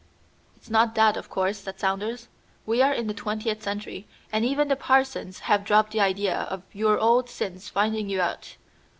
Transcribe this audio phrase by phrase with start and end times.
[0.55, 2.27] "It's not that, of course," said Saunders.
[2.65, 6.63] "We are in the twentieth century, and even the parsons have dropped the idea of
[6.73, 8.57] your old sins finding you out.